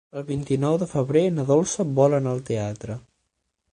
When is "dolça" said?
1.51-1.87